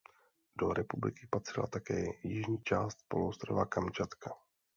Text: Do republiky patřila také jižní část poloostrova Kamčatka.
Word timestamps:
Do 0.59 0.73
republiky 0.73 1.27
patřila 1.29 1.67
také 1.67 2.03
jižní 2.23 2.57
část 2.63 2.97
poloostrova 3.07 3.65
Kamčatka. 3.65 4.33